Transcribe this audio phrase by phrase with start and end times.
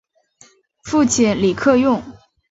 [0.81, 2.01] 父亲李克用。